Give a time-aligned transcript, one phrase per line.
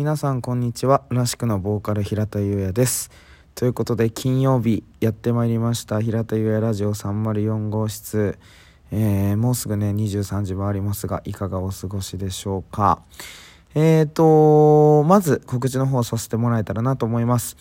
[0.00, 1.02] 皆さんこんにちは。
[1.10, 3.10] らしくのボーカル平田優也です。
[3.54, 6.00] ということで金曜日やってまいりました。
[6.00, 8.38] 平田優也ラジオ304号室、
[8.92, 13.02] えー、もうすぐね23時回りますがいかがお過ごしでしょうか。
[13.74, 17.58] えーとまず告知の方させてもらえたらなと思います、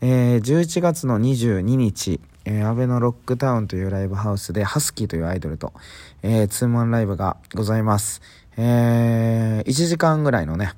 [0.00, 5.72] えー、11月の22日えー、安倍のロックタウンというライブハウスで、ハスキーというアイドルと、
[6.22, 8.20] えー、ツーマンライブがございます。
[8.56, 10.72] えー、1時間ぐらいのね、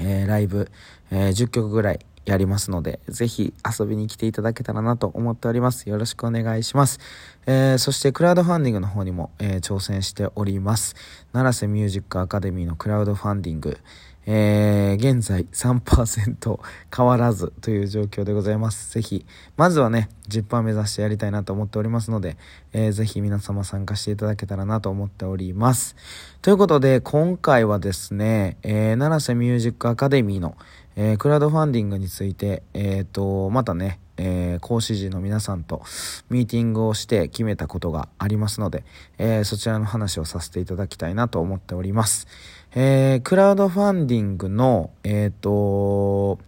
[0.00, 0.70] えー、ライブ、
[1.10, 5.88] えー、10曲ぐらいやりますので、ぜひ遊びに来ていただけたらなと思っております。
[5.88, 7.00] よろしくお願いします。
[7.46, 10.94] えー、そしてクラウドファンディングの方にも、えー、挑戦しております。
[11.32, 13.78] 奈良瀬ミュージックアカデミーのクラウドファンディング、
[14.26, 16.60] えー、現在3%
[16.94, 18.92] 変わらずという状況でございます。
[18.92, 19.26] ぜひ、
[19.56, 22.36] まずはね、10%目指してやりたいなと思っておりますので、
[22.72, 25.96] えー、ぜひ皆様参加していただけたらなと思っております。
[26.40, 30.56] ということで、今回はですね、えー、七瀬ミュージックアカデミーの、
[30.96, 35.82] えー、クラウドファンディングについて、えっ、ー、と、またね、えー、講師陣の皆さんと
[36.28, 38.84] ミーティングをして決めたことがありますので、
[39.18, 42.26] えー、そちらの話をさせていただきたいなと思っております。
[42.74, 46.38] えー、クラウドファンディングの、えっ、と、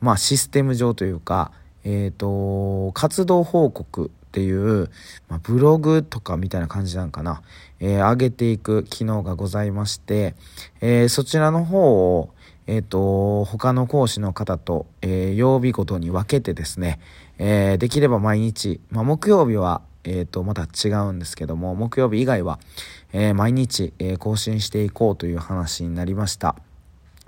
[0.00, 1.52] まあ、システム上というか、
[1.84, 4.90] えっ、と、活動報告っていう、
[5.28, 7.42] まあ、ブログとかみたいな感じなんかな、
[7.78, 10.34] え上げていく機能がございまして、
[10.80, 12.30] えそちらの方を、
[12.66, 17.00] えっ、ー、と、他の講師の方と、えー、曜日ごとに分けてですね、
[17.38, 22.58] えー、できれば毎日、まあ、木曜日は、えっ、と、また違うんですけども、木曜日以外は、
[23.12, 26.56] え毎日、え更新していこうという話になりました。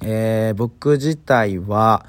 [0.03, 2.05] えー僕自体は、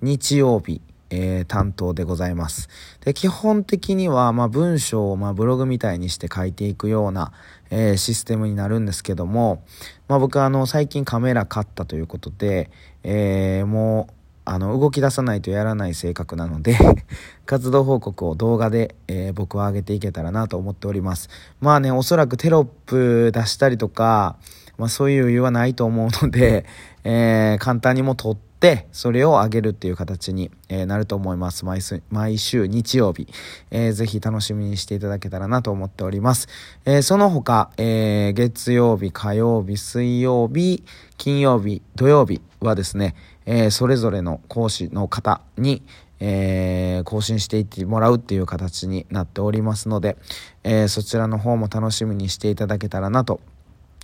[0.00, 0.80] 日曜日、
[1.10, 2.68] えー、担当でございます。
[3.04, 7.32] で、基本的には、まあ、文章を、まあ、ブログみたいにして書いていくような、
[7.70, 9.62] えー、システムになるんですけども、
[10.06, 12.70] まあ、僕は、あの、最近カメラ買ったということで、
[13.02, 14.12] えー、もう、
[14.50, 16.74] あの、動き出さないとやらない性格なので
[17.44, 21.28] 活動報告を動画で、えー、僕は上げていけたらなと思っております。
[21.60, 24.36] まあね、おそらくテロップ出したりとか、
[24.78, 26.64] まあそういう余裕はないと思うので、
[27.04, 28.47] えー、簡単にも撮って、
[28.90, 31.64] それを上げるっていう形に、え、なると思います。
[31.64, 31.80] 毎
[32.10, 33.28] 毎週日曜日、
[33.70, 36.48] えー、ぜひ楽しみにしていただけたらなと思っております。
[36.84, 40.82] えー、その他、えー、月曜日、火曜日、水曜日、
[41.16, 43.14] 金曜日、土曜日はですね、
[43.46, 45.82] え、それぞれの講師の方に、
[46.20, 50.16] えー、更新していってもらうっていう形になっておりますので、
[50.64, 53.40] え、そちらの方も楽しみにしていただけたらなと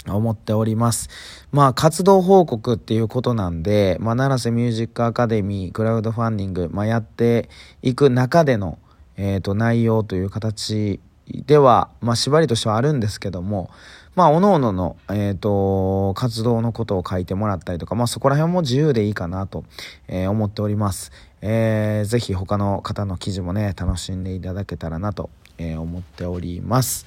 [0.06, 1.08] 思っております。
[1.52, 7.48] まあ、活動報告っていうことなんで、まあ、奈良瀬ミュージックアカデミー、クラウドファンディング、まあ、やって
[7.82, 8.78] いく中での、
[9.16, 13.70] えっ、ー、と、内容という形では、まあ、縛りとしてはあるんですけども、
[14.14, 19.64] まあ、おのおのの、えっ、ー、と、活動のことを書いてもらったりとか、まあ、そこら辺も自由でいいかなと、
[20.06, 21.10] えー、思っております。
[21.40, 27.06] えー、ぜひ他の方の記事もね、楽しんでいただけたらなと、えー、思っております。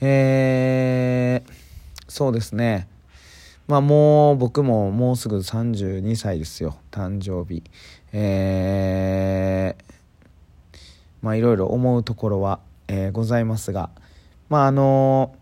[0.00, 1.69] えー、
[2.10, 2.88] そうですね。
[3.68, 6.76] まあもう僕ももうすぐ32歳ですよ。
[6.90, 7.62] 誕生日。
[8.12, 10.78] えー、
[11.22, 13.90] まあいろいろ思うところは、えー、ございますが、
[14.48, 15.36] まああの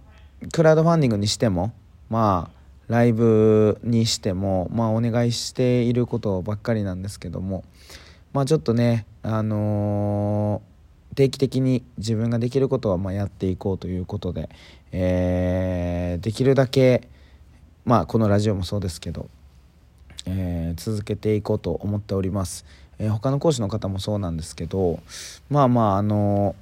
[0.52, 1.72] クラウドファンディングにしても、
[2.10, 2.58] まあ
[2.92, 7.64] ライブにしても、まあお願いしていることばっかりなんですけども、
[8.34, 10.77] まあちょっとね、あのー、
[11.18, 14.48] 定期的に自分ができることはまやっていこうということで、
[14.92, 17.08] えー、できるだけ
[17.84, 19.28] まあこのラジオもそうですけど、
[20.26, 22.64] えー、続けていこうと思っております、
[23.00, 25.00] えー、他の講師の方もそうなんですけど
[25.50, 26.54] まあまああの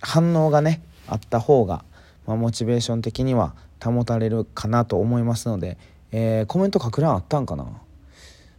[0.00, 1.84] 反応がねあった方が、
[2.28, 5.78] まあ、モチベーション的には保たれるかなと思いますので、
[6.12, 7.66] えー、コメント書く欄あったんかな？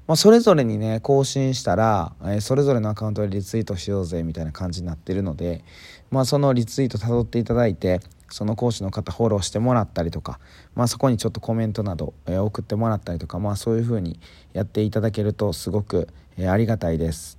[0.07, 5.63] まあ、それぞれにね更新したら、えー、それぞれのアカウントでリツイートしようぜみたいな感じになってるので、
[6.11, 10.39] まあ、そのリツイートたどっていただいてその講師の方フォローしてもらったりとか、
[10.75, 14.19] まあ、そこにちょっとコメントなど、えー、送ってもらったりとか、まあ、そういう風に
[14.53, 17.37] やっていただけるとすごく、えー、ありがたいです。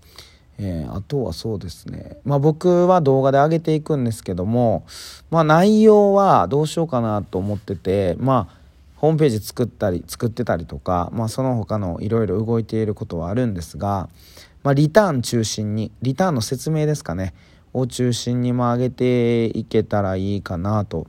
[0.61, 4.85] えー、あとはそうですね、まあ、僕は動画で上げていくんですけども、
[5.31, 8.59] まあ、内容はどうしようかなと思ってて、まあ、
[8.99, 14.09] ホームページ作ったり作ってたりとか、まあ、その他のいろいろ動いていることはあるんですが、
[14.65, 17.33] まあ、リターン中心にリターンの説明ですかね
[17.73, 21.07] を中心にも上げていけたらいいかなと、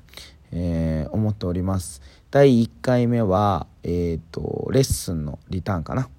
[0.51, 2.01] えー、思っております。
[2.29, 6.09] 第1回目は、えーと、レッスンのリターンかな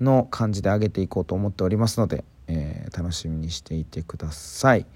[0.00, 4.86] の感じで上げていこうと思っておりますので、えー、楽しみにしていてください。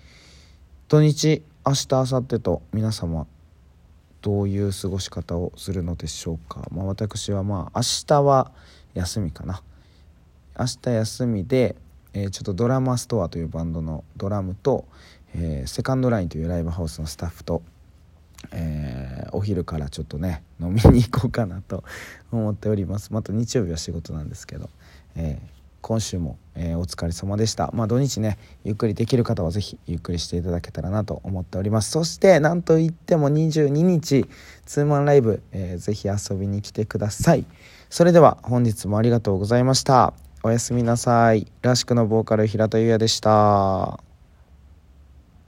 [0.87, 3.27] 土日明日明後日と皆様
[4.25, 8.53] どういう過ごし方をするのでしょうか、まあ、私はまあ明日は
[8.95, 9.63] 休みかな。
[10.59, 11.77] 明日休みで、
[12.15, 14.87] えー、ちょっとドラマストアというバンドのドラムと、
[15.35, 17.61] えー、セカンドラインというライブハウスのスタッフと、
[18.51, 21.85] えー、お昼からちょっとね飲みに行こうかなと
[22.33, 23.13] 思っております。
[23.13, 24.71] また日曜日は仕事なんですけど、
[25.17, 34.27] えー、今週も、えー、お疲れ様でしたまあ土日ねゆっくりできる方は是非ゆっくりしていただけたらなと思っておりますそしてなんといっても22日
[34.65, 37.45] ツーマンライブ、えー、ぜひ遊びに来てください
[37.91, 41.51] それでは本日もありがとうございましたおやすみなさい。
[41.63, 44.04] らしくのボーカル平田優也でした。